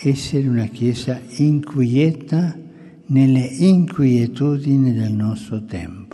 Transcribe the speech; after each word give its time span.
Essere 0.00 0.46
una 0.46 0.66
Chiesa 0.66 1.20
inquieta 1.38 2.56
nelle 3.06 3.40
inquietudini 3.40 4.92
del 4.92 5.12
nostro 5.12 5.64
tempo. 5.64 6.06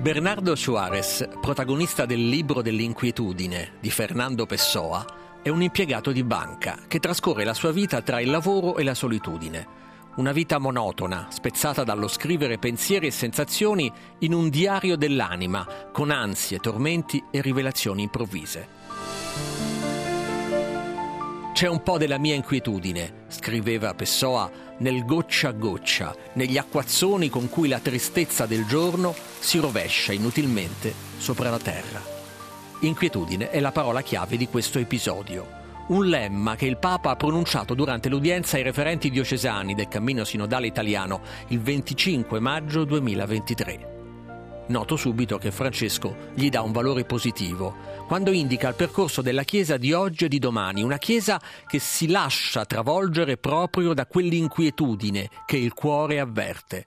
Bernardo 0.00 0.54
Suarez, 0.54 1.28
protagonista 1.40 2.06
del 2.06 2.28
libro 2.28 2.62
dell'inquietudine 2.62 3.72
di 3.80 3.90
Fernando 3.90 4.46
Pessoa, 4.46 5.04
è 5.42 5.48
un 5.48 5.62
impiegato 5.62 6.12
di 6.12 6.22
banca 6.22 6.78
che 6.86 7.00
trascorre 7.00 7.44
la 7.44 7.54
sua 7.54 7.72
vita 7.72 8.02
tra 8.02 8.20
il 8.20 8.30
lavoro 8.30 8.76
e 8.76 8.84
la 8.84 8.94
solitudine 8.94 9.81
una 10.16 10.32
vita 10.32 10.58
monotona, 10.58 11.28
spezzata 11.30 11.84
dallo 11.84 12.06
scrivere 12.06 12.58
pensieri 12.58 13.06
e 13.06 13.10
sensazioni 13.10 13.90
in 14.18 14.34
un 14.34 14.50
diario 14.50 14.96
dell'anima, 14.96 15.66
con 15.90 16.10
ansie, 16.10 16.58
tormenti 16.58 17.22
e 17.30 17.40
rivelazioni 17.40 18.02
improvvise. 18.02 18.80
C'è 21.54 21.66
un 21.66 21.82
po' 21.82 21.96
della 21.96 22.18
mia 22.18 22.34
inquietudine, 22.34 23.24
scriveva 23.28 23.94
Pessoa, 23.94 24.50
nel 24.78 25.04
goccia 25.04 25.48
a 25.48 25.52
goccia, 25.52 26.14
negli 26.34 26.58
acquazzoni 26.58 27.30
con 27.30 27.48
cui 27.48 27.68
la 27.68 27.78
tristezza 27.78 28.46
del 28.46 28.66
giorno 28.66 29.14
si 29.38 29.58
rovescia 29.58 30.12
inutilmente 30.12 30.92
sopra 31.18 31.50
la 31.50 31.58
terra. 31.58 32.02
Inquietudine 32.80 33.50
è 33.50 33.60
la 33.60 33.70
parola 33.70 34.02
chiave 34.02 34.36
di 34.36 34.48
questo 34.48 34.78
episodio 34.78 35.60
un 35.92 36.06
lemma 36.06 36.56
che 36.56 36.64
il 36.64 36.78
Papa 36.78 37.10
ha 37.10 37.16
pronunciato 37.16 37.74
durante 37.74 38.08
l'udienza 38.08 38.56
ai 38.56 38.62
referenti 38.62 39.10
diocesani 39.10 39.74
del 39.74 39.88
cammino 39.88 40.24
sinodale 40.24 40.66
italiano 40.66 41.20
il 41.48 41.60
25 41.60 42.40
maggio 42.40 42.84
2023. 42.84 43.90
Noto 44.68 44.96
subito 44.96 45.36
che 45.36 45.50
Francesco 45.50 46.30
gli 46.34 46.48
dà 46.48 46.62
un 46.62 46.72
valore 46.72 47.04
positivo 47.04 47.74
quando 48.06 48.30
indica 48.30 48.68
il 48.68 48.74
percorso 48.74 49.20
della 49.20 49.42
Chiesa 49.42 49.76
di 49.76 49.92
oggi 49.92 50.24
e 50.24 50.28
di 50.28 50.38
domani, 50.38 50.82
una 50.82 50.96
Chiesa 50.96 51.38
che 51.66 51.78
si 51.78 52.08
lascia 52.08 52.64
travolgere 52.64 53.36
proprio 53.36 53.92
da 53.92 54.06
quell'inquietudine 54.06 55.28
che 55.44 55.58
il 55.58 55.74
cuore 55.74 56.20
avverte. 56.20 56.86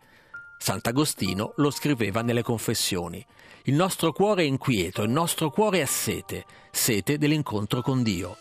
Sant'Agostino 0.57 1.53
lo 1.57 1.69
scriveva 1.69 2.23
nelle 2.23 2.41
confessioni. 2.41 3.23
Il 3.65 3.75
nostro 3.75 4.11
cuore 4.11 4.43
è 4.43 4.47
inquieto, 4.47 5.03
il 5.03 5.11
nostro 5.11 5.51
cuore 5.51 5.83
ha 5.83 5.87
sete, 5.87 6.45
sete 6.71 7.19
dell'incontro 7.19 7.81
con 7.81 8.01
Dio. 8.01 8.37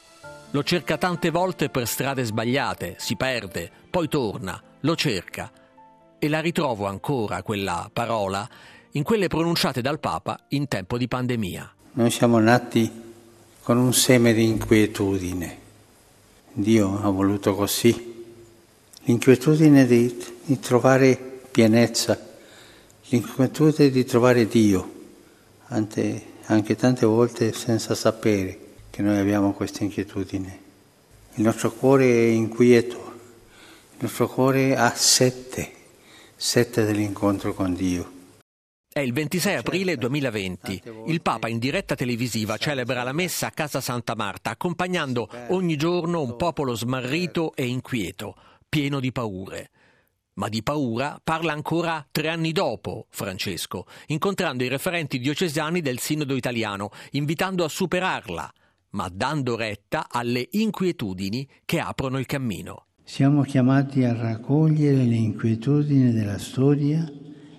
Lo 0.54 0.62
cerca 0.62 0.96
tante 0.96 1.30
volte 1.30 1.68
per 1.68 1.84
strade 1.84 2.22
sbagliate, 2.22 2.94
si 2.98 3.16
perde, 3.16 3.68
poi 3.90 4.06
torna, 4.06 4.62
lo 4.82 4.94
cerca. 4.94 5.50
E 6.16 6.28
la 6.28 6.38
ritrovo 6.38 6.86
ancora, 6.86 7.42
quella 7.42 7.90
parola, 7.92 8.48
in 8.92 9.02
quelle 9.02 9.26
pronunciate 9.26 9.80
dal 9.80 9.98
Papa 9.98 10.38
in 10.50 10.68
tempo 10.68 10.96
di 10.96 11.08
pandemia. 11.08 11.74
Noi 11.94 12.08
siamo 12.12 12.38
nati 12.38 12.88
con 13.64 13.78
un 13.78 13.92
seme 13.92 14.32
di 14.32 14.44
inquietudine. 14.44 15.58
Dio 16.52 17.00
ha 17.02 17.08
voluto 17.08 17.56
così. 17.56 18.24
L'inquietudine 19.02 19.84
di, 19.86 20.24
di 20.44 20.60
trovare 20.60 21.40
pienezza, 21.50 22.16
l'inquietudine 23.08 23.90
di 23.90 24.04
trovare 24.04 24.46
Dio, 24.46 24.92
anche, 25.66 26.26
anche 26.44 26.76
tante 26.76 27.06
volte 27.06 27.52
senza 27.52 27.96
sapere 27.96 28.63
che 28.94 29.02
noi 29.02 29.18
abbiamo 29.18 29.52
questa 29.54 29.82
inquietudine. 29.82 30.60
Il 31.34 31.42
nostro 31.42 31.72
cuore 31.72 32.04
è 32.04 32.28
inquieto, 32.28 32.96
il 33.90 33.98
nostro 33.98 34.28
cuore 34.28 34.76
ha 34.76 34.94
sette, 34.94 35.72
sette 36.36 36.84
dell'incontro 36.84 37.54
con 37.54 37.74
Dio. 37.74 38.12
È 38.88 39.00
il 39.00 39.12
26 39.12 39.56
aprile 39.56 39.96
2020. 39.96 40.82
Il 41.08 41.22
Papa 41.22 41.48
in 41.48 41.58
diretta 41.58 41.96
televisiva 41.96 42.56
celebra 42.56 43.02
la 43.02 43.10
messa 43.10 43.48
a 43.48 43.50
Casa 43.50 43.80
Santa 43.80 44.14
Marta, 44.14 44.50
accompagnando 44.50 45.28
ogni 45.48 45.74
giorno 45.74 46.22
un 46.22 46.36
popolo 46.36 46.76
smarrito 46.76 47.52
e 47.56 47.66
inquieto, 47.66 48.36
pieno 48.68 49.00
di 49.00 49.10
paure. 49.10 49.70
Ma 50.34 50.48
di 50.48 50.62
paura 50.62 51.20
parla 51.20 51.52
ancora 51.52 52.06
tre 52.12 52.28
anni 52.28 52.52
dopo 52.52 53.06
Francesco, 53.08 53.86
incontrando 54.06 54.62
i 54.62 54.68
referenti 54.68 55.18
diocesani 55.18 55.80
del 55.80 55.98
Sinodo 55.98 56.36
italiano, 56.36 56.90
invitando 57.10 57.64
a 57.64 57.68
superarla, 57.68 58.52
ma 58.94 59.08
dando 59.12 59.56
retta 59.56 60.06
alle 60.10 60.48
inquietudini 60.52 61.46
che 61.64 61.78
aprono 61.78 62.18
il 62.18 62.26
cammino. 62.26 62.86
Siamo 63.02 63.42
chiamati 63.42 64.02
a 64.04 64.14
raccogliere 64.14 65.04
le 65.04 65.16
inquietudini 65.16 66.12
della 66.12 66.38
storia 66.38 67.06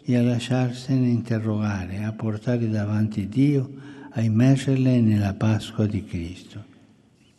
e 0.03 0.18
a 0.18 0.22
lasciarsene 0.22 1.07
interrogare, 1.07 2.03
a 2.03 2.12
portare 2.13 2.68
davanti 2.69 3.28
Dio, 3.28 3.69
a 4.12 4.22
immergerle 4.22 5.00
nella 5.01 5.34
Pasqua 5.34 5.85
di 5.85 6.03
Cristo. 6.03 6.63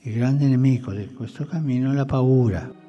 Il 0.00 0.14
grande 0.14 0.46
nemico 0.46 0.92
di 0.92 1.12
questo 1.12 1.46
cammino 1.46 1.90
è 1.90 1.94
la 1.94 2.04
paura. 2.04 2.84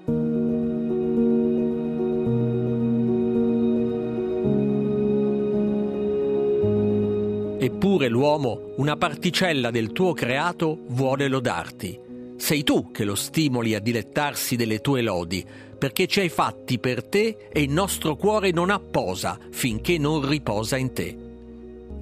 Eppure 7.60 8.08
l'uomo, 8.08 8.74
una 8.76 8.98
particella 8.98 9.72
del 9.72 9.92
tuo 9.92 10.14
creato, 10.14 10.78
vuole 10.90 11.28
lodarti. 11.28 12.00
Sei 12.38 12.62
tu 12.62 12.92
che 12.92 13.04
lo 13.04 13.16
stimoli 13.16 13.74
a 13.74 13.80
dilettarsi 13.80 14.56
delle 14.56 14.80
tue 14.80 15.02
lodi, 15.02 15.44
perché 15.76 16.06
ci 16.06 16.20
hai 16.20 16.30
fatti 16.30 16.78
per 16.78 17.04
te 17.04 17.50
e 17.52 17.62
il 17.62 17.72
nostro 17.72 18.16
cuore 18.16 18.52
non 18.52 18.70
apposa 18.70 19.40
finché 19.50 19.98
non 19.98 20.28
riposa 20.28 20.78
in 20.78 20.94
te. 20.94 21.27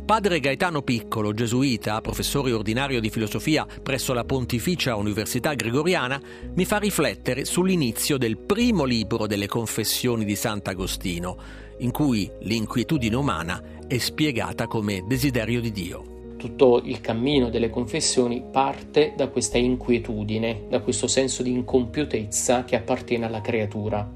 Padre 0.06 0.40
Gaetano 0.40 0.84
Piccolo, 0.84 1.34
gesuita, 1.34 2.00
professore 2.00 2.52
ordinario 2.52 3.00
di 3.00 3.10
filosofia 3.10 3.66
presso 3.82 4.14
la 4.14 4.24
Pontificia 4.24 4.96
Università 4.96 5.56
Gregoriana, 5.56 6.22
mi 6.54 6.64
fa 6.64 6.78
riflettere 6.78 7.44
sull'inizio 7.44 8.20
del 8.20 8.38
primo 8.38 8.84
libro 8.84 9.26
delle 9.26 9.48
Confessioni 9.48 10.24
di 10.24 10.36
Sant'Agostino, 10.36 11.36
in 11.80 11.90
cui 11.90 12.30
l'inquietudine 12.42 13.16
umana 13.16 13.60
è 13.88 13.98
spiegata 13.98 14.68
come 14.68 15.04
desiderio 15.08 15.60
di 15.60 15.72
Dio. 15.72 16.04
Tutto 16.38 16.84
il 16.84 17.02
cammino 17.02 17.50
delle 17.50 17.72
confessioni 17.72 18.44
parte 18.52 19.14
da 19.18 19.30
questa 19.30 19.58
inquietudine, 19.58 20.66
da 20.70 20.82
questo 20.82 21.08
senso 21.08 21.42
di 21.42 21.50
incompiutezza 21.50 22.64
che 22.64 22.76
appartiene 22.76 23.26
alla 23.26 23.42
creatura. 23.42 24.08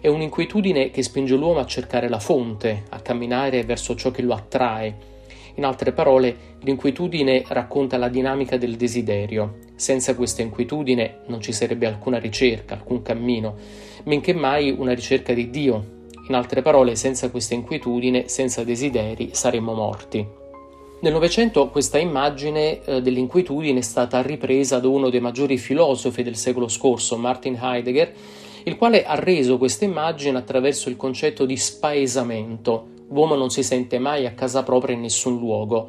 È 0.00 0.08
un'inquietudine 0.08 0.90
che 0.90 1.02
spinge 1.02 1.36
l'uomo 1.36 1.58
a 1.58 1.66
cercare 1.66 2.08
la 2.08 2.18
fonte, 2.18 2.84
a 2.88 3.00
camminare 3.00 3.62
verso 3.64 3.94
ciò 3.94 4.10
che 4.10 4.22
lo 4.22 4.32
attrae. 4.32 5.12
In 5.56 5.64
altre 5.64 5.92
parole, 5.92 6.36
l'inquietudine 6.60 7.44
racconta 7.48 7.96
la 7.96 8.08
dinamica 8.08 8.56
del 8.56 8.76
desiderio. 8.76 9.58
Senza 9.76 10.14
questa 10.14 10.42
inquietudine 10.42 11.20
non 11.26 11.40
ci 11.40 11.52
sarebbe 11.52 11.86
alcuna 11.86 12.18
ricerca, 12.18 12.74
alcun 12.74 13.02
cammino, 13.02 13.54
men 14.04 14.20
che 14.20 14.34
mai 14.34 14.74
una 14.76 14.94
ricerca 14.94 15.32
di 15.32 15.50
Dio, 15.50 15.92
in 16.28 16.34
altre 16.34 16.62
parole, 16.62 16.96
senza 16.96 17.30
questa 17.30 17.54
inquietudine, 17.54 18.28
senza 18.28 18.64
desideri, 18.64 19.30
saremmo 19.32 19.74
morti. 19.74 20.26
Nel 21.00 21.12
Novecento 21.12 21.68
questa 21.68 21.98
immagine 21.98 22.82
eh, 22.82 23.02
dell'inquietudine 23.02 23.80
è 23.80 23.82
stata 23.82 24.22
ripresa 24.22 24.78
da 24.78 24.88
uno 24.88 25.10
dei 25.10 25.20
maggiori 25.20 25.58
filosofi 25.58 26.22
del 26.22 26.36
secolo 26.36 26.66
scorso, 26.66 27.18
Martin 27.18 27.58
Heidegger, 27.60 28.12
il 28.64 28.76
quale 28.76 29.04
ha 29.04 29.14
reso 29.14 29.58
questa 29.58 29.84
immagine 29.84 30.38
attraverso 30.38 30.88
il 30.88 30.96
concetto 30.96 31.44
di 31.44 31.58
spaesamento. 31.58 32.92
L'uomo 33.14 33.36
non 33.36 33.48
si 33.48 33.62
sente 33.62 33.98
mai 33.98 34.26
a 34.26 34.32
casa 34.32 34.62
propria 34.64 34.94
in 34.94 35.00
nessun 35.00 35.38
luogo. 35.38 35.88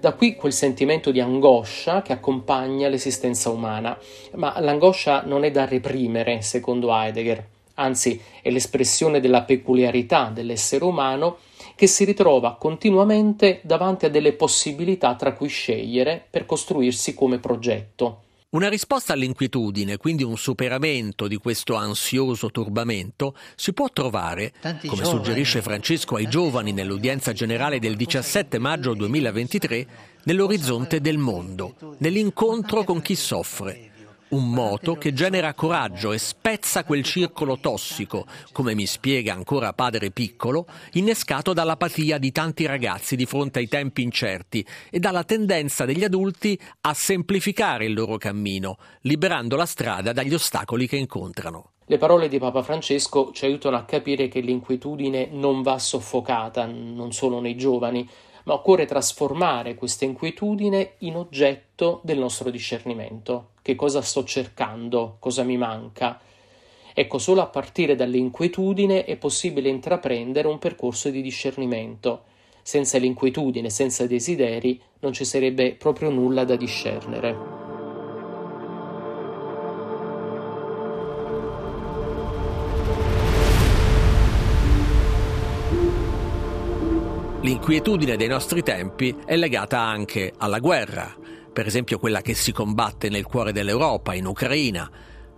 Da 0.00 0.12
qui 0.12 0.34
quel 0.34 0.52
sentimento 0.52 1.10
di 1.10 1.20
angoscia 1.20 2.02
che 2.02 2.12
accompagna 2.12 2.88
l'esistenza 2.88 3.48
umana, 3.48 3.96
ma 4.34 4.60
l'angoscia 4.60 5.22
non 5.24 5.44
è 5.44 5.50
da 5.50 5.64
reprimere, 5.64 6.42
secondo 6.42 6.92
Heidegger 6.92 7.54
anzi 7.76 8.20
è 8.42 8.50
l'espressione 8.50 9.20
della 9.20 9.42
peculiarità 9.42 10.30
dell'essere 10.32 10.84
umano 10.84 11.38
che 11.74 11.86
si 11.86 12.04
ritrova 12.04 12.56
continuamente 12.58 13.60
davanti 13.62 14.06
a 14.06 14.10
delle 14.10 14.32
possibilità 14.32 15.14
tra 15.14 15.32
cui 15.32 15.48
scegliere 15.48 16.24
per 16.28 16.46
costruirsi 16.46 17.14
come 17.14 17.38
progetto. 17.38 18.22
Una 18.48 18.68
risposta 18.68 19.12
all'inquietudine, 19.12 19.96
quindi 19.96 20.22
un 20.22 20.36
superamento 20.36 21.26
di 21.26 21.36
questo 21.36 21.74
ansioso 21.74 22.52
turbamento, 22.52 23.36
si 23.56 23.72
può 23.72 23.90
trovare, 23.90 24.52
come 24.86 25.04
suggerisce 25.04 25.60
Francesco 25.60 26.14
ai 26.14 26.28
giovani 26.28 26.72
nell'udienza 26.72 27.32
generale 27.32 27.80
del 27.80 27.96
17 27.96 28.58
maggio 28.58 28.94
2023, 28.94 29.86
nell'orizzonte 30.22 31.00
del 31.00 31.18
mondo, 31.18 31.96
nell'incontro 31.98 32.84
con 32.84 33.02
chi 33.02 33.16
soffre. 33.16 33.90
Un 34.28 34.50
moto 34.50 34.96
che 34.96 35.12
genera 35.12 35.54
coraggio 35.54 36.10
e 36.10 36.18
spezza 36.18 36.82
quel 36.82 37.04
circolo 37.04 37.58
tossico, 37.60 38.26
come 38.50 38.74
mi 38.74 38.84
spiega 38.84 39.32
ancora 39.32 39.72
padre 39.72 40.10
piccolo, 40.10 40.66
innescato 40.94 41.52
dall'apatia 41.52 42.18
di 42.18 42.32
tanti 42.32 42.66
ragazzi 42.66 43.14
di 43.14 43.24
fronte 43.24 43.60
ai 43.60 43.68
tempi 43.68 44.02
incerti 44.02 44.66
e 44.90 44.98
dalla 44.98 45.22
tendenza 45.22 45.84
degli 45.84 46.02
adulti 46.02 46.58
a 46.80 46.92
semplificare 46.92 47.84
il 47.84 47.94
loro 47.94 48.16
cammino, 48.16 48.78
liberando 49.02 49.54
la 49.54 49.64
strada 49.64 50.12
dagli 50.12 50.34
ostacoli 50.34 50.88
che 50.88 50.96
incontrano. 50.96 51.70
Le 51.86 51.98
parole 51.98 52.26
di 52.26 52.40
Papa 52.40 52.64
Francesco 52.64 53.30
ci 53.32 53.44
aiutano 53.44 53.76
a 53.76 53.84
capire 53.84 54.26
che 54.26 54.40
l'inquietudine 54.40 55.28
non 55.30 55.62
va 55.62 55.78
soffocata, 55.78 56.66
non 56.66 57.12
solo 57.12 57.38
nei 57.38 57.54
giovani, 57.54 58.08
ma 58.46 58.54
occorre 58.54 58.86
trasformare 58.86 59.74
questa 59.74 60.04
inquietudine 60.04 60.94
in 60.98 61.16
oggetto 61.16 62.00
del 62.04 62.18
nostro 62.18 62.50
discernimento. 62.50 63.50
Che 63.60 63.74
cosa 63.74 64.02
sto 64.02 64.24
cercando? 64.24 65.16
Cosa 65.18 65.42
mi 65.42 65.56
manca? 65.56 66.20
Ecco, 66.94 67.18
solo 67.18 67.42
a 67.42 67.46
partire 67.46 67.96
dall'inquietudine 67.96 69.04
è 69.04 69.16
possibile 69.16 69.68
intraprendere 69.68 70.48
un 70.48 70.58
percorso 70.58 71.10
di 71.10 71.22
discernimento. 71.22 72.22
Senza 72.62 72.98
l'inquietudine, 72.98 73.68
senza 73.68 74.06
desideri, 74.06 74.80
non 75.00 75.12
ci 75.12 75.24
sarebbe 75.24 75.74
proprio 75.74 76.10
nulla 76.10 76.44
da 76.44 76.56
discernere. 76.56 77.65
L'inquietudine 87.46 88.16
dei 88.16 88.26
nostri 88.26 88.60
tempi 88.64 89.14
è 89.24 89.36
legata 89.36 89.78
anche 89.78 90.32
alla 90.36 90.58
guerra, 90.58 91.14
per 91.52 91.64
esempio 91.64 92.00
quella 92.00 92.20
che 92.20 92.34
si 92.34 92.50
combatte 92.50 93.08
nel 93.08 93.24
cuore 93.24 93.52
dell'Europa, 93.52 94.14
in 94.14 94.26
Ucraina. 94.26 94.90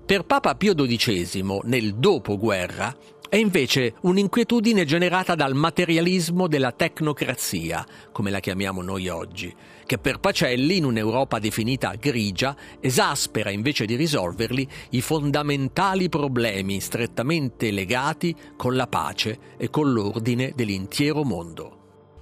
Per 0.07 0.25
Papa 0.25 0.55
Pio 0.55 0.73
XII, 0.73 1.61
nel 1.65 1.97
dopoguerra, 1.97 2.97
è 3.29 3.37
invece 3.37 3.97
un'inquietudine 4.01 4.87
generata 4.87 5.35
dal 5.35 5.55
materialismo 5.55 6.49
della 6.49 6.73
tecnocrazia, 6.73 7.85
come 8.11 8.31
la 8.31 8.41
chiamiamo 8.41 8.81
noi 8.81 9.09
oggi, 9.09 9.55
che 9.85 9.99
per 9.99 10.19
Pacelli, 10.19 10.79
in 10.79 10.87
un'Europa 10.87 11.39
definita 11.39 11.93
grigia, 12.01 12.57
esaspera 12.81 13.51
invece 13.51 13.85
di 13.85 13.97
risolverli 13.97 14.67
i 14.93 15.03
fondamentali 15.03 16.09
problemi 16.09 16.81
strettamente 16.81 17.71
legati 17.71 18.35
con 18.57 18.77
la 18.77 18.87
pace 18.87 19.39
e 19.59 19.69
con 19.69 19.93
l'ordine 19.93 20.53
dell'intero 20.57 21.23
mondo. 21.23 21.78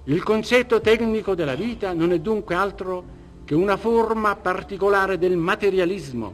Il 0.09 0.23
concetto 0.23 0.79
tecnico 0.79 1.35
della 1.35 1.55
vita 1.55 1.91
non 1.91 2.13
è 2.13 2.19
dunque 2.19 2.55
altro 2.55 3.05
che 3.43 3.53
una 3.53 3.75
forma 3.75 4.37
particolare 4.37 5.17
del 5.17 5.35
materialismo, 5.35 6.33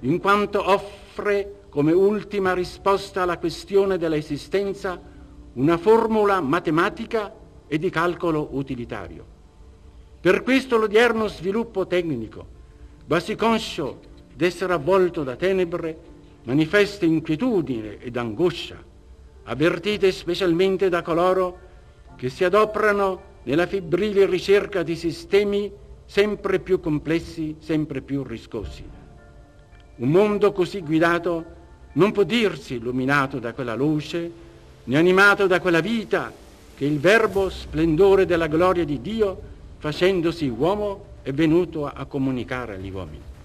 in 0.00 0.18
quanto 0.18 0.66
offre 0.66 1.64
come 1.68 1.92
ultima 1.92 2.54
risposta 2.54 3.20
alla 3.20 3.36
questione 3.36 3.98
dell'esistenza 3.98 4.98
una 5.54 5.76
formula 5.76 6.40
matematica 6.40 7.34
e 7.66 7.78
di 7.78 7.90
calcolo 7.90 8.48
utilitario. 8.52 9.26
Per 10.18 10.42
questo 10.42 10.78
l'odierno 10.78 11.26
sviluppo 11.26 11.86
tecnico, 11.86 12.46
quasi 13.06 13.34
conscio 13.34 14.00
d'essere 14.34 14.72
avvolto 14.72 15.22
da 15.22 15.36
tenebre, 15.36 15.98
manifesta 16.44 17.04
inquietudine 17.04 17.98
ed 17.98 18.16
angoscia, 18.16 18.82
avvertite 19.42 20.10
specialmente 20.12 20.88
da 20.88 21.02
coloro 21.02 21.64
che 22.16 22.28
si 22.28 22.44
adoperano 22.44 23.34
nella 23.44 23.66
febbrile 23.66 24.26
ricerca 24.26 24.82
di 24.82 24.96
sistemi 24.96 25.70
sempre 26.06 26.58
più 26.58 26.80
complessi, 26.80 27.56
sempre 27.60 28.00
più 28.00 28.22
riscosi. 28.22 28.84
Un 29.96 30.08
mondo 30.08 30.52
così 30.52 30.80
guidato 30.80 31.44
non 31.92 32.12
può 32.12 32.22
dirsi 32.22 32.74
illuminato 32.74 33.38
da 33.38 33.52
quella 33.52 33.74
luce, 33.74 34.30
né 34.84 34.96
animato 34.96 35.46
da 35.46 35.60
quella 35.60 35.80
vita 35.80 36.32
che 36.74 36.84
il 36.84 36.98
Verbo 36.98 37.48
splendore 37.48 38.26
della 38.26 38.46
gloria 38.46 38.84
di 38.84 39.00
Dio, 39.00 39.40
facendosi 39.78 40.46
uomo, 40.48 41.04
è 41.22 41.32
venuto 41.32 41.86
a 41.86 42.04
comunicare 42.04 42.74
agli 42.74 42.90
uomini. 42.90 43.35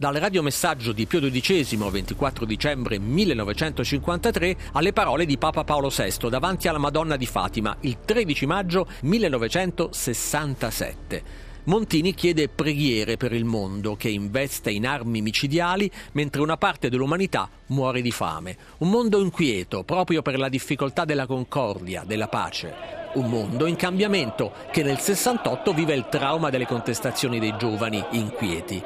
Dal 0.00 0.14
radiomessaggio 0.14 0.92
di 0.92 1.04
Pio 1.04 1.20
XII, 1.20 1.76
24 1.76 2.46
dicembre 2.46 2.98
1953, 2.98 4.56
alle 4.72 4.94
parole 4.94 5.26
di 5.26 5.36
Papa 5.36 5.62
Paolo 5.62 5.90
VI 5.90 6.30
davanti 6.30 6.68
alla 6.68 6.78
Madonna 6.78 7.18
di 7.18 7.26
Fatima, 7.26 7.76
il 7.80 7.98
13 8.02 8.46
maggio 8.46 8.88
1967. 9.02 11.22
Montini 11.64 12.14
chiede 12.14 12.48
preghiere 12.48 13.18
per 13.18 13.34
il 13.34 13.44
mondo 13.44 13.94
che 13.94 14.08
investe 14.08 14.70
in 14.70 14.86
armi 14.86 15.20
micidiali 15.20 15.90
mentre 16.12 16.40
una 16.40 16.56
parte 16.56 16.88
dell'umanità 16.88 17.46
muore 17.66 18.00
di 18.00 18.10
fame. 18.10 18.56
Un 18.78 18.88
mondo 18.88 19.20
inquieto 19.20 19.84
proprio 19.84 20.22
per 20.22 20.38
la 20.38 20.48
difficoltà 20.48 21.04
della 21.04 21.26
concordia, 21.26 22.04
della 22.06 22.28
pace. 22.28 22.74
Un 23.16 23.28
mondo 23.28 23.66
in 23.66 23.76
cambiamento 23.76 24.50
che 24.72 24.82
nel 24.82 24.98
68 24.98 25.74
vive 25.74 25.92
il 25.92 26.06
trauma 26.08 26.48
delle 26.48 26.66
contestazioni 26.66 27.38
dei 27.38 27.54
giovani 27.58 28.02
inquieti. 28.12 28.82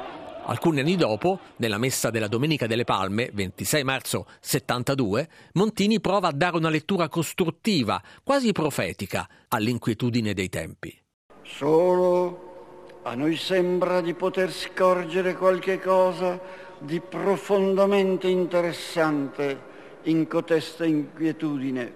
Alcuni 0.47 0.79
anni 0.79 0.95
dopo, 0.95 1.39
nella 1.55 1.79
messa 1.79 2.11
della 2.11 2.27
Domenica 2.27 2.67
delle 2.67 2.83
Palme, 2.83 3.31
26 3.33 3.83
marzo 3.83 4.27
72, 4.41 5.27
Montini 5.53 5.99
prova 5.99 6.27
a 6.27 6.31
dare 6.31 6.57
una 6.57 6.69
lettura 6.69 7.09
costruttiva, 7.09 7.99
quasi 8.23 8.51
profetica, 8.51 9.27
all'inquietudine 9.47 10.35
dei 10.35 10.49
tempi. 10.49 10.95
Solo 11.41 12.99
a 13.01 13.15
noi 13.15 13.37
sembra 13.37 14.01
di 14.01 14.13
poter 14.13 14.51
scorgere 14.51 15.35
qualche 15.35 15.79
cosa 15.79 16.39
di 16.77 16.99
profondamente 16.99 18.27
interessante 18.27 19.73
in 20.03 20.27
cotesta 20.27 20.85
inquietudine, 20.85 21.93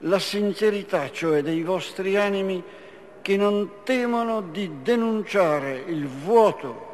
la 0.00 0.20
sincerità 0.20 1.10
cioè 1.10 1.42
dei 1.42 1.64
vostri 1.64 2.16
animi 2.16 2.62
che 3.20 3.36
non 3.36 3.68
temono 3.82 4.42
di 4.42 4.70
denunciare 4.80 5.82
il 5.88 6.06
vuoto 6.06 6.89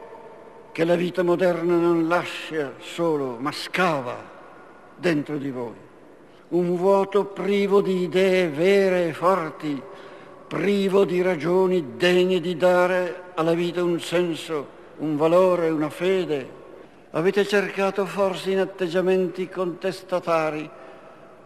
che 0.76 0.84
la 0.84 0.94
vita 0.94 1.22
moderna 1.22 1.74
non 1.78 2.06
lascia 2.06 2.74
solo, 2.80 3.38
ma 3.40 3.50
scava 3.50 4.14
dentro 4.94 5.38
di 5.38 5.50
voi. 5.50 5.72
Un 6.48 6.76
vuoto 6.76 7.24
privo 7.24 7.80
di 7.80 8.02
idee 8.02 8.50
vere 8.50 9.08
e 9.08 9.12
forti, 9.14 9.80
privo 10.46 11.06
di 11.06 11.22
ragioni 11.22 11.96
degne 11.96 12.40
di 12.40 12.58
dare 12.58 13.22
alla 13.36 13.54
vita 13.54 13.82
un 13.82 13.98
senso, 13.98 14.66
un 14.98 15.16
valore, 15.16 15.70
una 15.70 15.88
fede. 15.88 16.46
Avete 17.12 17.46
cercato 17.46 18.04
forse 18.04 18.50
in 18.50 18.58
atteggiamenti 18.58 19.48
contestatari 19.48 20.68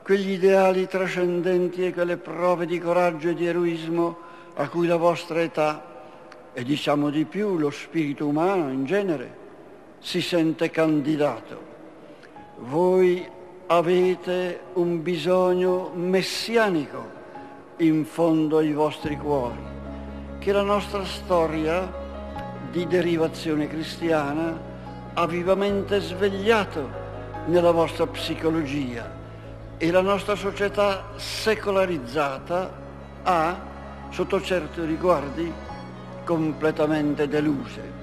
quegli 0.02 0.30
ideali 0.30 0.88
trascendenti 0.88 1.86
e 1.86 1.92
quelle 1.92 2.16
prove 2.16 2.66
di 2.66 2.80
coraggio 2.80 3.28
e 3.28 3.34
di 3.34 3.46
eroismo 3.46 4.18
a 4.54 4.68
cui 4.68 4.88
la 4.88 4.96
vostra 4.96 5.40
età 5.40 5.89
e 6.52 6.64
diciamo 6.64 7.10
di 7.10 7.24
più 7.24 7.56
lo 7.56 7.70
spirito 7.70 8.26
umano 8.26 8.70
in 8.70 8.84
genere 8.84 9.38
si 10.00 10.20
sente 10.20 10.70
candidato. 10.70 11.68
Voi 12.58 13.26
avete 13.66 14.60
un 14.74 15.02
bisogno 15.02 15.90
messianico 15.94 17.18
in 17.78 18.04
fondo 18.04 18.58
ai 18.58 18.72
vostri 18.72 19.16
cuori, 19.16 19.62
che 20.38 20.52
la 20.52 20.62
nostra 20.62 21.04
storia 21.04 21.90
di 22.70 22.86
derivazione 22.86 23.68
cristiana 23.68 24.68
ha 25.14 25.26
vivamente 25.26 26.00
svegliato 26.00 26.88
nella 27.46 27.70
vostra 27.70 28.06
psicologia 28.06 29.18
e 29.76 29.90
la 29.90 30.02
nostra 30.02 30.34
società 30.34 31.12
secolarizzata 31.16 32.78
ha, 33.22 33.60
sotto 34.10 34.40
certi 34.40 34.84
riguardi, 34.84 35.52
completamente 36.24 37.28
deluse. 37.28 37.98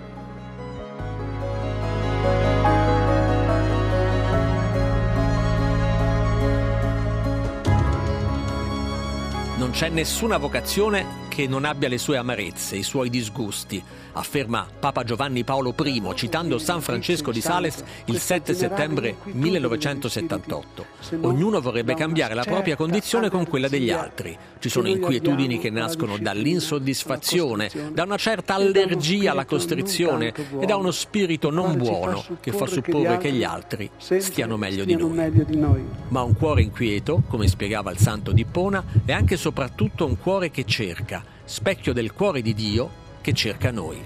Non 9.57 9.71
c'è 9.71 9.89
nessuna 9.89 10.37
vocazione 10.37 11.26
che 11.37 11.45
non 11.45 11.65
abbia 11.65 11.87
le 11.87 11.99
sue 11.99 12.17
amarezze, 12.17 12.77
i 12.77 12.81
suoi 12.81 13.11
disgusti, 13.11 13.79
afferma 14.13 14.67
Papa 14.79 15.03
Giovanni 15.03 15.43
Paolo 15.43 15.75
I 15.77 16.01
citando 16.15 16.57
San 16.57 16.81
Francesco 16.81 17.31
di 17.31 17.41
Sales 17.41 17.83
il 18.05 18.17
7 18.17 18.55
settembre 18.55 19.17
1978. 19.25 20.85
Ognuno 21.21 21.61
vorrebbe 21.61 21.93
cambiare 21.93 22.33
la 22.33 22.43
propria 22.43 22.75
condizione 22.75 23.29
con 23.29 23.47
quella 23.47 23.67
degli 23.67 23.91
altri. 23.91 24.35
Ci 24.57 24.69
sono 24.69 24.87
inquietudini 24.87 25.59
che 25.59 25.69
nascono 25.69 26.17
dall'insoddisfazione, 26.17 27.69
da 27.93 28.01
una 28.01 28.17
certa 28.17 28.55
allergia 28.55 29.33
alla 29.33 29.45
costrizione 29.45 30.33
e 30.59 30.65
da 30.65 30.75
uno 30.75 30.89
spirito 30.89 31.51
non 31.51 31.77
buono 31.77 32.25
che 32.39 32.51
fa 32.51 32.65
supporre 32.65 33.19
che 33.19 33.31
gli 33.31 33.43
altri 33.43 33.87
stiano 33.99 34.57
meglio 34.57 34.85
di 34.85 34.95
noi. 34.95 35.85
Ma 36.07 36.23
un 36.23 36.35
cuore 36.35 36.63
inquieto, 36.63 37.21
come 37.27 37.47
spiegava 37.47 37.91
il 37.91 37.99
santo 37.99 38.31
di 38.31 38.41
Ippona, 38.41 38.83
è 39.05 39.11
anche 39.11 39.35
e 39.35 39.37
soprattutto 39.37 40.03
un 40.07 40.17
cuore 40.17 40.49
che 40.49 40.65
cerca, 40.65 41.26
specchio 41.43 41.93
del 41.93 42.13
cuore 42.13 42.41
di 42.41 42.53
Dio 42.53 42.89
che 43.21 43.33
cerca 43.33 43.71
noi. 43.71 44.03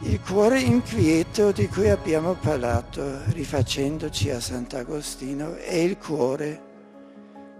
Il 0.00 0.20
cuore 0.20 0.60
inquieto 0.60 1.50
di 1.50 1.66
cui 1.68 1.88
abbiamo 1.88 2.34
parlato, 2.34 3.22
rifacendoci 3.32 4.30
a 4.30 4.38
Sant'Agostino, 4.38 5.56
è 5.56 5.74
il 5.74 5.98
cuore 5.98 6.62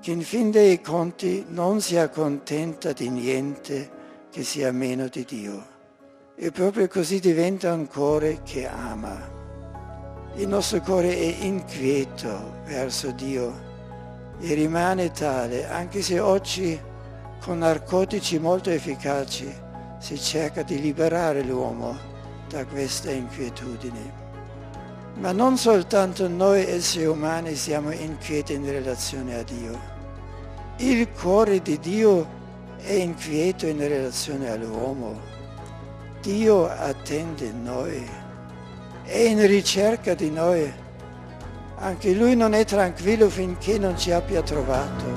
che 0.00 0.12
in 0.12 0.20
fin 0.20 0.50
dei 0.50 0.80
conti 0.80 1.44
non 1.48 1.80
si 1.80 1.96
accontenta 1.96 2.92
di 2.92 3.08
niente 3.08 3.90
che 4.30 4.44
sia 4.44 4.70
meno 4.70 5.08
di 5.08 5.24
Dio. 5.24 5.66
E 6.36 6.52
proprio 6.52 6.86
così 6.86 7.18
diventa 7.18 7.72
un 7.72 7.88
cuore 7.88 8.42
che 8.44 8.68
ama. 8.68 9.18
Il 10.36 10.46
nostro 10.46 10.80
cuore 10.80 11.16
è 11.16 11.44
inquieto 11.44 12.60
verso 12.66 13.10
Dio 13.10 13.52
e 14.38 14.54
rimane 14.54 15.10
tale, 15.10 15.66
anche 15.66 16.02
se 16.02 16.20
oggi 16.20 16.78
con 17.40 17.58
narcotici 17.58 18.38
molto 18.38 18.70
efficaci 18.70 19.52
si 19.98 20.18
cerca 20.18 20.62
di 20.62 20.80
liberare 20.80 21.42
l'uomo 21.42 21.96
da 22.48 22.64
queste 22.66 23.12
inquietudini. 23.12 24.12
Ma 25.14 25.32
non 25.32 25.56
soltanto 25.56 26.28
noi 26.28 26.66
esseri 26.66 27.06
umani 27.06 27.54
siamo 27.54 27.90
inquieti 27.90 28.54
in 28.54 28.64
relazione 28.70 29.36
a 29.36 29.42
Dio. 29.42 29.94
Il 30.78 31.08
cuore 31.12 31.62
di 31.62 31.78
Dio 31.78 32.26
è 32.76 32.92
inquieto 32.92 33.66
in 33.66 33.78
relazione 33.78 34.50
all'uomo. 34.50 35.18
Dio 36.20 36.68
attende 36.68 37.50
noi, 37.52 38.06
è 39.04 39.18
in 39.18 39.46
ricerca 39.46 40.14
di 40.14 40.30
noi 40.30 40.84
anche 41.78 42.14
lui 42.14 42.34
non 42.34 42.54
è 42.54 42.64
tranquillo 42.64 43.28
finché 43.28 43.78
non 43.78 43.98
ci 43.98 44.10
abbia 44.10 44.42
trovato. 44.42 45.15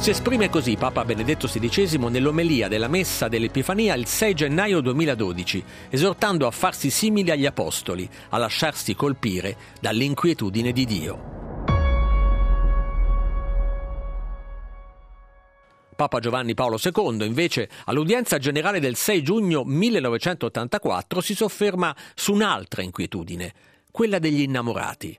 Si 0.00 0.08
esprime 0.08 0.48
così 0.48 0.76
Papa 0.76 1.04
Benedetto 1.04 1.46
XVI 1.46 1.98
nell'omelia 2.08 2.68
della 2.68 2.88
Messa 2.88 3.28
dell'Epifania 3.28 3.94
il 3.94 4.06
6 4.06 4.32
gennaio 4.32 4.80
2012, 4.80 5.62
esortando 5.90 6.46
a 6.46 6.50
farsi 6.50 6.88
simili 6.88 7.30
agli 7.30 7.44
Apostoli, 7.44 8.08
a 8.30 8.38
lasciarsi 8.38 8.94
colpire 8.94 9.58
dall'inquietudine 9.78 10.72
di 10.72 10.86
Dio. 10.86 11.22
Papa 15.94 16.18
Giovanni 16.18 16.54
Paolo 16.54 16.78
II, 16.82 17.26
invece, 17.26 17.68
all'udienza 17.84 18.38
generale 18.38 18.80
del 18.80 18.96
6 18.96 19.22
giugno 19.22 19.64
1984 19.64 21.20
si 21.20 21.34
sofferma 21.34 21.94
su 22.14 22.32
un'altra 22.32 22.80
inquietudine, 22.80 23.52
quella 23.90 24.18
degli 24.18 24.40
innamorati. 24.40 25.18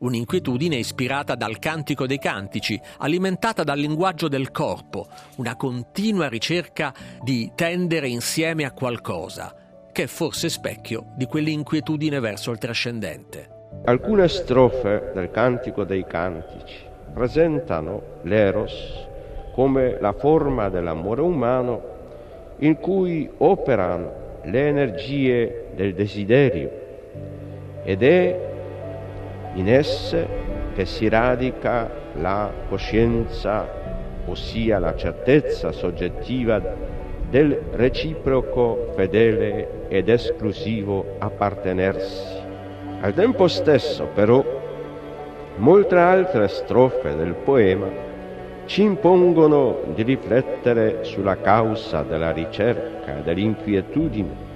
Un'inquietudine 0.00 0.76
ispirata 0.76 1.34
dal 1.34 1.58
cantico 1.58 2.06
dei 2.06 2.18
cantici, 2.18 2.80
alimentata 3.00 3.64
dal 3.64 3.78
linguaggio 3.78 4.28
del 4.28 4.50
corpo, 4.50 5.06
una 5.36 5.56
continua 5.56 6.26
ricerca 6.26 6.94
di 7.20 7.52
tendere 7.54 8.08
insieme 8.08 8.64
a 8.64 8.72
qualcosa, 8.72 9.54
che 9.92 10.04
è 10.04 10.06
forse 10.06 10.48
specchio 10.48 11.12
di 11.16 11.26
quell'inquietudine 11.26 12.18
verso 12.18 12.50
il 12.50 12.56
trascendente. 12.56 13.68
Alcune 13.84 14.26
strofe 14.28 15.10
del 15.12 15.30
cantico 15.30 15.84
dei 15.84 16.06
cantici 16.06 16.78
presentano 17.12 18.20
l'eros 18.22 19.06
come 19.52 19.98
la 20.00 20.14
forma 20.14 20.70
dell'amore 20.70 21.20
umano 21.20 21.82
in 22.60 22.78
cui 22.78 23.28
operano 23.36 24.38
le 24.44 24.66
energie 24.66 25.66
del 25.74 25.92
desiderio 25.92 26.70
ed 27.84 28.02
è 28.02 28.48
in 29.54 29.68
esse 29.68 30.26
che 30.74 30.84
si 30.84 31.08
radica 31.08 31.90
la 32.14 32.50
coscienza, 32.68 33.68
ossia 34.26 34.78
la 34.78 34.94
certezza 34.94 35.72
soggettiva 35.72 36.60
del 37.28 37.60
reciproco, 37.72 38.92
fedele 38.94 39.88
ed 39.88 40.08
esclusivo 40.08 41.16
appartenersi. 41.18 42.38
Al 43.00 43.14
tempo 43.14 43.48
stesso, 43.48 44.08
però, 44.14 44.44
molte 45.56 45.96
altre 45.96 46.48
strofe 46.48 47.16
del 47.16 47.34
poema 47.34 47.88
ci 48.66 48.82
impongono 48.82 49.80
di 49.94 50.02
riflettere 50.02 51.02
sulla 51.02 51.36
causa 51.36 52.02
della 52.02 52.30
ricerca 52.30 53.14
dell'inquietudine 53.14 54.49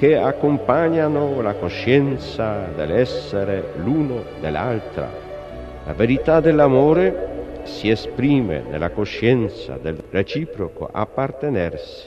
che 0.00 0.16
accompagnano 0.16 1.42
la 1.42 1.52
coscienza 1.52 2.70
dell'essere 2.74 3.72
l'uno 3.82 4.24
dell'altra. 4.40 5.06
La 5.84 5.92
verità 5.92 6.40
dell'amore 6.40 7.60
si 7.64 7.90
esprime 7.90 8.62
nella 8.66 8.88
coscienza 8.88 9.76
del 9.76 10.02
reciproco 10.08 10.88
appartenersi 10.90 12.06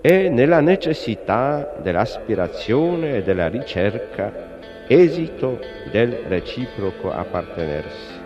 e 0.00 0.30
nella 0.30 0.60
necessità 0.60 1.74
dell'aspirazione 1.82 3.16
e 3.16 3.22
della 3.22 3.48
ricerca, 3.48 4.32
esito 4.86 5.58
del 5.90 6.20
reciproco 6.28 7.12
appartenersi. 7.12 8.17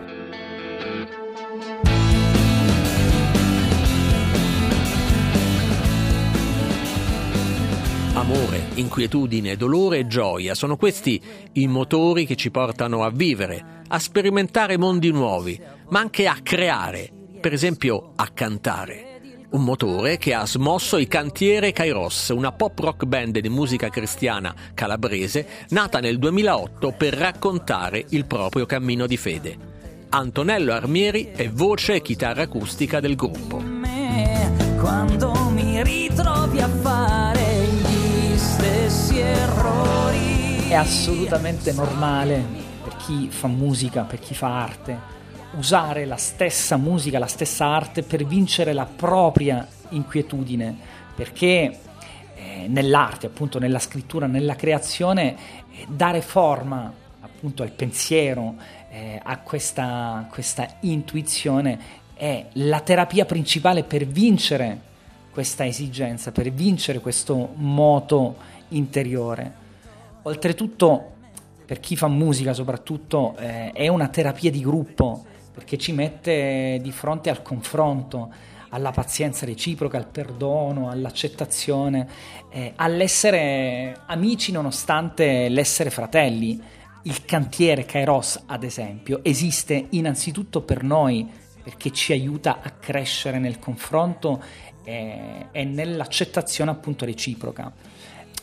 Inquietudine, 8.74 9.56
dolore 9.56 9.98
e 9.98 10.06
gioia 10.06 10.54
sono 10.54 10.76
questi 10.76 11.20
i 11.52 11.66
motori 11.66 12.24
che 12.24 12.36
ci 12.36 12.50
portano 12.50 13.04
a 13.04 13.10
vivere, 13.10 13.82
a 13.88 13.98
sperimentare 13.98 14.76
mondi 14.76 15.10
nuovi, 15.10 15.60
ma 15.88 16.00
anche 16.00 16.26
a 16.26 16.38
creare, 16.42 17.10
per 17.40 17.52
esempio 17.52 18.12
a 18.16 18.28
cantare. 18.28 19.08
Un 19.50 19.64
motore 19.64 20.16
che 20.16 20.32
ha 20.32 20.46
smosso 20.46 20.96
i 20.96 21.06
Cantiere 21.06 21.72
Kairos, 21.72 22.30
una 22.30 22.52
pop 22.52 22.78
rock 22.78 23.04
band 23.04 23.38
di 23.38 23.50
musica 23.50 23.90
cristiana 23.90 24.54
calabrese 24.72 25.46
nata 25.68 26.00
nel 26.00 26.18
2008 26.18 26.94
per 26.96 27.12
raccontare 27.12 28.04
il 28.10 28.24
proprio 28.24 28.64
cammino 28.64 29.06
di 29.06 29.18
fede. 29.18 29.70
Antonello 30.08 30.72
Armieri 30.72 31.32
è 31.34 31.50
voce 31.50 31.94
e 31.96 32.02
chitarra 32.02 32.42
acustica 32.42 33.00
del 33.00 33.14
gruppo. 33.14 33.62
Quando 34.80 35.32
mi 35.50 35.82
ritrovi 35.82 36.60
a 36.60 36.68
fare 36.68 37.01
È 40.72 40.76
assolutamente 40.76 41.70
normale 41.74 42.42
per 42.82 42.96
chi 42.96 43.28
fa 43.28 43.46
musica, 43.46 44.04
per 44.04 44.20
chi 44.20 44.32
fa 44.32 44.62
arte, 44.62 44.98
usare 45.56 46.06
la 46.06 46.16
stessa 46.16 46.78
musica, 46.78 47.18
la 47.18 47.26
stessa 47.26 47.66
arte 47.66 48.02
per 48.02 48.24
vincere 48.24 48.72
la 48.72 48.86
propria 48.86 49.68
inquietudine, 49.90 50.74
perché 51.14 51.78
eh, 52.34 52.68
nell'arte, 52.68 53.26
appunto 53.26 53.58
nella 53.58 53.78
scrittura, 53.78 54.26
nella 54.26 54.56
creazione, 54.56 55.36
eh, 55.72 55.86
dare 55.86 56.22
forma 56.22 56.90
appunto 57.20 57.62
al 57.62 57.72
pensiero, 57.72 58.54
eh, 58.88 59.20
a 59.22 59.40
questa, 59.40 60.26
questa 60.30 60.76
intuizione 60.80 61.78
è 62.14 62.46
la 62.52 62.80
terapia 62.80 63.26
principale 63.26 63.84
per 63.84 64.06
vincere 64.06 64.80
questa 65.32 65.66
esigenza, 65.66 66.32
per 66.32 66.50
vincere 66.50 67.00
questo 67.00 67.50
moto 67.56 68.36
interiore. 68.68 69.60
Oltretutto, 70.24 71.10
per 71.66 71.80
chi 71.80 71.96
fa 71.96 72.06
musica 72.06 72.52
soprattutto, 72.52 73.34
eh, 73.38 73.72
è 73.72 73.88
una 73.88 74.08
terapia 74.08 74.50
di 74.50 74.60
gruppo, 74.60 75.24
perché 75.52 75.76
ci 75.76 75.92
mette 75.92 76.78
di 76.80 76.92
fronte 76.92 77.28
al 77.28 77.42
confronto, 77.42 78.32
alla 78.68 78.92
pazienza 78.92 79.44
reciproca, 79.44 79.98
al 79.98 80.06
perdono, 80.06 80.88
all'accettazione, 80.88 82.08
eh, 82.50 82.72
all'essere 82.76 84.00
amici 84.06 84.52
nonostante 84.52 85.48
l'essere 85.48 85.90
fratelli. 85.90 86.60
Il 87.02 87.24
cantiere 87.24 87.84
Kairos, 87.84 88.44
ad 88.46 88.62
esempio, 88.62 89.20
esiste 89.24 89.88
innanzitutto 89.90 90.62
per 90.62 90.84
noi, 90.84 91.28
perché 91.62 91.90
ci 91.90 92.12
aiuta 92.12 92.60
a 92.62 92.70
crescere 92.70 93.38
nel 93.38 93.58
confronto 93.58 94.40
e, 94.84 95.48
e 95.50 95.64
nell'accettazione 95.64 96.70
appunto 96.70 97.04
reciproca. 97.04 97.72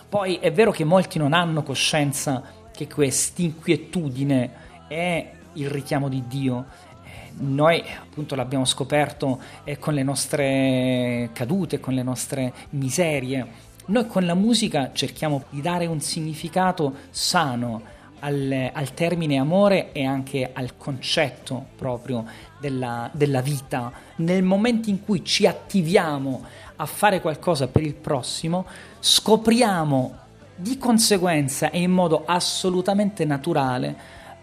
Poi 0.09 0.37
è 0.37 0.51
vero 0.51 0.71
che 0.71 0.83
molti 0.83 1.19
non 1.19 1.33
hanno 1.33 1.61
coscienza 1.61 2.41
che 2.71 2.87
quest'inquietudine 2.87 4.51
è 4.87 5.31
il 5.53 5.69
richiamo 5.69 6.09
di 6.09 6.23
Dio. 6.25 6.65
Eh, 7.03 7.31
noi 7.37 7.83
appunto 8.01 8.33
l'abbiamo 8.33 8.65
scoperto 8.65 9.39
eh, 9.63 9.77
con 9.77 9.93
le 9.93 10.01
nostre 10.01 11.29
cadute, 11.31 11.79
con 11.79 11.93
le 11.93 12.01
nostre 12.01 12.51
miserie. 12.71 13.45
Noi 13.85 14.07
con 14.07 14.25
la 14.25 14.33
musica 14.33 14.89
cerchiamo 14.93 15.43
di 15.51 15.61
dare 15.61 15.85
un 15.85 16.01
significato 16.01 16.95
sano 17.11 17.97
al, 18.19 18.71
al 18.73 18.93
termine 18.93 19.37
amore 19.37 19.91
e 19.91 20.05
anche 20.05 20.49
al 20.53 20.77
concetto 20.77 21.67
proprio 21.75 22.25
della, 22.59 23.09
della 23.13 23.41
vita. 23.41 23.91
Nel 24.17 24.43
momento 24.43 24.89
in 24.89 25.03
cui 25.03 25.23
ci 25.23 25.45
attiviamo 25.45 26.43
a 26.75 26.85
fare 26.85 27.21
qualcosa 27.21 27.67
per 27.67 27.83
il 27.83 27.95
prossimo, 27.95 28.65
scopriamo 28.99 30.17
di 30.55 30.77
conseguenza 30.77 31.71
e 31.71 31.81
in 31.81 31.91
modo 31.91 32.23
assolutamente 32.25 33.23
naturale 33.25 33.87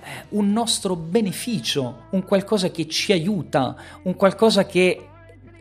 eh, 0.01 0.25
un 0.31 0.51
nostro 0.53 0.97
beneficio, 0.97 2.05
un 2.11 2.25
qualcosa 2.25 2.71
che 2.71 2.89
ci 2.89 3.13
aiuta, 3.13 3.77
un 4.03 4.17
qualcosa 4.17 4.65
che 4.65 5.09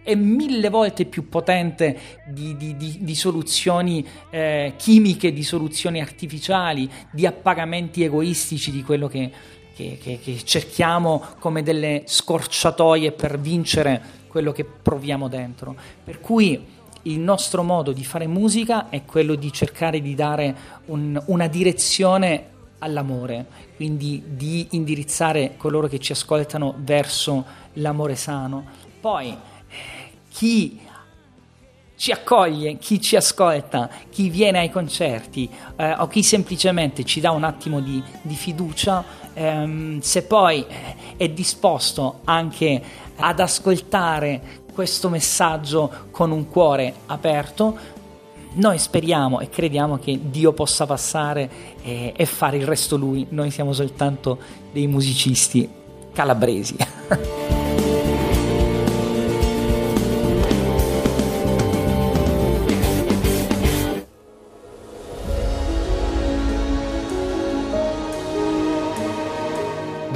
è 0.05 0.13
mille 0.13 0.69
volte 0.69 1.05
più 1.05 1.27
potente 1.27 1.97
di, 2.27 2.55
di, 2.55 2.77
di, 2.77 2.99
di 3.01 3.15
soluzioni 3.15 4.05
eh, 4.29 4.73
chimiche, 4.77 5.33
di 5.33 5.41
soluzioni 5.41 5.99
artificiali, 5.99 6.87
di 7.11 7.25
appagamenti 7.25 8.03
egoistici 8.03 8.69
di 8.69 8.83
quello 8.83 9.07
che, 9.07 9.31
che, 9.75 9.97
che, 9.99 10.19
che 10.23 10.43
cerchiamo 10.43 11.23
come 11.39 11.63
delle 11.63 12.03
scorciatoie 12.05 13.13
per 13.13 13.39
vincere 13.39 14.23
quello 14.27 14.51
che 14.51 14.63
proviamo 14.63 15.27
dentro. 15.27 15.75
Per 16.03 16.21
cui 16.21 16.63
il 17.01 17.19
nostro 17.19 17.63
modo 17.63 17.91
di 17.91 18.03
fare 18.03 18.27
musica 18.27 18.89
è 18.89 19.05
quello 19.05 19.33
di 19.33 19.51
cercare 19.51 20.01
di 20.01 20.13
dare 20.13 20.55
un, 20.85 21.19
una 21.25 21.47
direzione 21.47 22.53
all'amore, 22.77 23.47
quindi 23.75 24.21
di 24.27 24.67
indirizzare 24.71 25.55
coloro 25.57 25.87
che 25.87 25.97
ci 25.97 26.11
ascoltano 26.11 26.75
verso 26.77 27.43
l'amore 27.73 28.15
sano. 28.15 28.65
Poi 29.01 29.35
chi 30.35 30.77
ci 31.95 32.11
accoglie, 32.11 32.77
chi 32.77 32.99
ci 32.99 33.15
ascolta, 33.15 33.89
chi 34.09 34.29
viene 34.29 34.59
ai 34.59 34.69
concerti 34.69 35.49
eh, 35.77 35.93
o 35.93 36.07
chi 36.07 36.23
semplicemente 36.23 37.05
ci 37.05 37.21
dà 37.21 37.31
un 37.31 37.45
attimo 37.45 37.79
di, 37.79 38.03
di 38.21 38.35
fiducia, 38.35 39.01
ehm, 39.33 40.01
se 40.01 40.23
poi 40.23 40.65
eh, 40.67 41.15
è 41.15 41.29
disposto 41.29 42.19
anche 42.25 42.83
ad 43.15 43.39
ascoltare 43.39 44.63
questo 44.73 45.07
messaggio 45.07 45.89
con 46.11 46.31
un 46.31 46.49
cuore 46.49 46.93
aperto, 47.05 47.77
noi 48.55 48.77
speriamo 48.77 49.39
e 49.39 49.47
crediamo 49.47 49.97
che 49.99 50.19
Dio 50.21 50.51
possa 50.51 50.85
passare 50.85 51.49
e, 51.81 52.11
e 52.13 52.25
fare 52.25 52.57
il 52.57 52.65
resto 52.65 52.97
lui, 52.97 53.25
noi 53.29 53.51
siamo 53.51 53.71
soltanto 53.71 54.37
dei 54.73 54.87
musicisti 54.87 55.69
calabresi. 56.11 56.75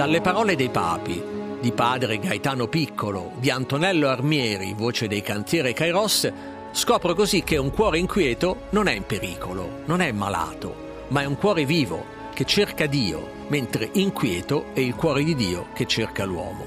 Dalle 0.09 0.21
parole 0.21 0.55
dei 0.55 0.69
papi, 0.69 1.21
di 1.61 1.71
padre 1.71 2.17
Gaetano 2.17 2.65
Piccolo, 2.65 3.33
di 3.37 3.51
Antonello 3.51 4.07
Armieri, 4.07 4.73
voce 4.73 5.07
dei 5.07 5.21
cantiere 5.21 5.71
Kairos, 5.71 6.27
scopro 6.71 7.13
così 7.13 7.43
che 7.43 7.57
un 7.57 7.69
cuore 7.69 7.99
inquieto 7.99 8.61
non 8.71 8.87
è 8.87 8.93
in 8.93 9.05
pericolo, 9.05 9.83
non 9.85 10.01
è 10.01 10.11
malato, 10.11 11.03
ma 11.09 11.21
è 11.21 11.25
un 11.25 11.37
cuore 11.37 11.63
vivo 11.63 12.03
che 12.33 12.43
cerca 12.45 12.87
Dio, 12.87 13.23
mentre 13.49 13.87
inquieto 13.93 14.73
è 14.73 14.79
il 14.79 14.95
cuore 14.95 15.23
di 15.23 15.35
Dio 15.35 15.67
che 15.75 15.85
cerca 15.85 16.25
l'uomo. 16.25 16.65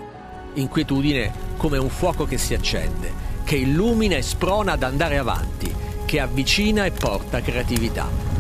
Inquietudine 0.55 1.33
come 1.57 1.79
un 1.79 1.89
fuoco 1.89 2.25
che 2.25 2.39
si 2.39 2.55
accende, 2.55 3.13
che 3.43 3.57
illumina 3.57 4.15
e 4.15 4.23
sprona 4.23 4.75
ad 4.75 4.85
andare 4.85 5.19
avanti, 5.19 5.75
che 6.05 6.21
avvicina 6.21 6.85
e 6.85 6.93
porta 6.93 7.41
creatività 7.41 8.32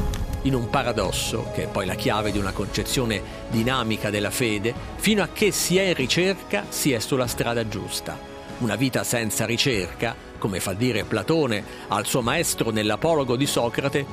in 0.42 0.54
un 0.54 0.70
paradosso, 0.70 1.50
che 1.54 1.64
è 1.64 1.66
poi 1.68 1.86
la 1.86 1.94
chiave 1.94 2.32
di 2.32 2.38
una 2.38 2.52
concezione 2.52 3.22
dinamica 3.48 4.10
della 4.10 4.30
fede, 4.30 4.74
fino 4.96 5.22
a 5.22 5.28
che 5.32 5.52
si 5.52 5.76
è 5.78 5.82
in 5.82 5.94
ricerca, 5.94 6.64
si 6.68 6.92
è 6.92 6.98
sulla 6.98 7.26
strada 7.26 7.66
giusta. 7.68 8.18
Una 8.58 8.76
vita 8.76 9.04
senza 9.04 9.44
ricerca, 9.44 10.14
come 10.38 10.60
fa 10.60 10.72
dire 10.72 11.04
Platone 11.04 11.64
al 11.88 12.06
suo 12.06 12.22
maestro 12.22 12.70
nell'apologo 12.70 13.36
di 13.36 13.46
Socrate, 13.46 14.06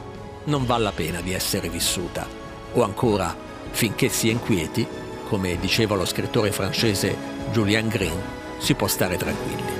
non 0.45 0.65
vale 0.65 0.83
la 0.83 0.91
pena 0.91 1.21
di 1.21 1.33
essere 1.33 1.69
vissuta. 1.69 2.27
O 2.74 2.83
ancora, 2.83 3.36
finché 3.71 4.09
si 4.09 4.29
è 4.29 4.31
inquieti, 4.31 4.88
come 5.27 5.59
diceva 5.59 5.95
lo 5.95 6.05
scrittore 6.05 6.51
francese 6.51 7.15
Julien 7.51 7.87
Green, 7.87 8.22
si 8.57 8.74
può 8.74 8.87
stare 8.87 9.18
tranquilli. 9.18 9.78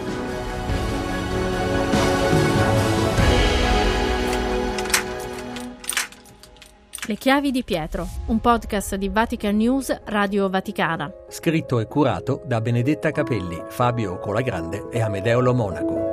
Le 7.10 7.16
chiavi 7.16 7.50
di 7.50 7.64
Pietro, 7.64 8.08
un 8.28 8.40
podcast 8.40 8.94
di 8.94 9.10
Vatican 9.10 9.56
News 9.56 10.02
Radio 10.04 10.48
Vaticana. 10.48 11.12
Scritto 11.28 11.80
e 11.80 11.88
curato 11.88 12.44
da 12.46 12.62
Benedetta 12.62 13.10
Capelli, 13.10 13.60
Fabio 13.68 14.20
Colagrande 14.20 14.90
e 14.92 15.02
Amedeo 15.02 15.40
Lo 15.40 15.56
Monaco. 15.56 16.12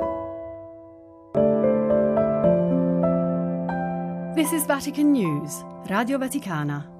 This 4.33 4.51
is 4.53 4.65
Vatican 4.65 5.11
News, 5.11 5.63
Radio 5.85 6.17
Vaticana. 6.17 6.96